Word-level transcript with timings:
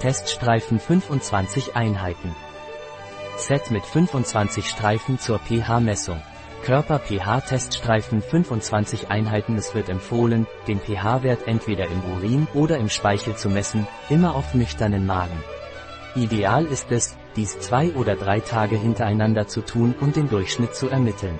Teststreifen 0.00 0.80
25 0.80 1.76
Einheiten. 1.76 2.34
Set 3.36 3.70
mit 3.70 3.84
25 3.84 4.66
Streifen 4.66 5.18
zur 5.18 5.38
pH-Messung. 5.40 6.22
Körper-pH-Teststreifen 6.64 8.22
25 8.22 9.10
Einheiten 9.10 9.58
Es 9.58 9.74
wird 9.74 9.90
empfohlen, 9.90 10.46
den 10.66 10.80
pH-Wert 10.80 11.46
entweder 11.46 11.86
im 11.86 12.02
Urin 12.14 12.48
oder 12.54 12.78
im 12.78 12.88
Speichel 12.88 13.36
zu 13.36 13.50
messen, 13.50 13.86
immer 14.08 14.34
auf 14.34 14.54
nüchternen 14.54 15.04
Magen. 15.04 15.44
Ideal 16.14 16.64
ist 16.64 16.90
es, 16.90 17.18
dies 17.36 17.58
zwei 17.60 17.92
oder 17.92 18.16
drei 18.16 18.40
Tage 18.40 18.76
hintereinander 18.76 19.48
zu 19.48 19.60
tun 19.60 19.94
und 20.00 20.16
den 20.16 20.30
Durchschnitt 20.30 20.74
zu 20.74 20.88
ermitteln. 20.88 21.38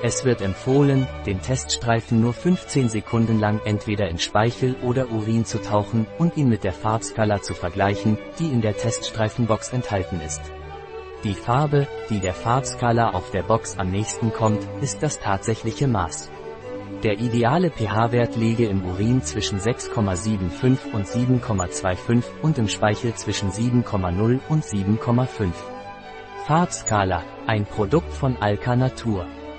Es 0.00 0.24
wird 0.24 0.42
empfohlen, 0.42 1.08
den 1.26 1.42
Teststreifen 1.42 2.20
nur 2.20 2.32
15 2.32 2.88
Sekunden 2.88 3.40
lang 3.40 3.60
entweder 3.64 4.08
in 4.08 4.18
Speichel 4.18 4.76
oder 4.84 5.10
Urin 5.10 5.44
zu 5.44 5.60
tauchen 5.60 6.06
und 6.18 6.36
ihn 6.36 6.48
mit 6.48 6.62
der 6.62 6.72
Farbskala 6.72 7.42
zu 7.42 7.52
vergleichen, 7.52 8.16
die 8.38 8.46
in 8.46 8.60
der 8.60 8.76
Teststreifenbox 8.76 9.72
enthalten 9.72 10.20
ist. 10.24 10.40
Die 11.24 11.34
Farbe, 11.34 11.88
die 12.10 12.20
der 12.20 12.32
Farbskala 12.32 13.10
auf 13.10 13.32
der 13.32 13.42
Box 13.42 13.76
am 13.76 13.90
nächsten 13.90 14.32
kommt, 14.32 14.64
ist 14.80 15.02
das 15.02 15.18
tatsächliche 15.18 15.88
Maß. 15.88 16.30
Der 17.02 17.18
ideale 17.18 17.70
pH-Wert 17.70 18.36
liege 18.36 18.66
im 18.66 18.84
Urin 18.84 19.22
zwischen 19.22 19.58
6,75 19.58 20.92
und 20.92 21.08
7,25 21.08 22.22
und 22.42 22.58
im 22.58 22.68
Speichel 22.68 23.14
zwischen 23.14 23.50
7,0 23.50 24.38
und 24.48 24.64
7,5. 24.64 25.50
Farbskala, 26.46 27.24
ein 27.48 27.66
Produkt 27.66 28.12
von 28.12 28.36
Alka 28.36 28.76
Natur. 28.76 29.26